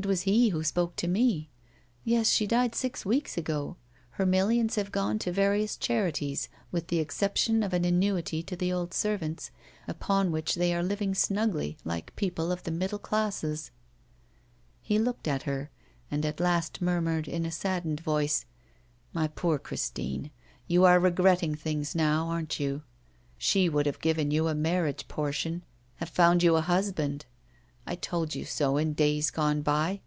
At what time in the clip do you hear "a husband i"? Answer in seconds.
26.54-27.94